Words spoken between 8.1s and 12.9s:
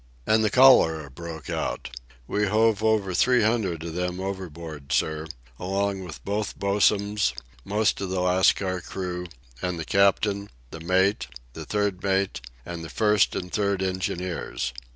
Lascar crew, and the captain, the mate, the third mate, and the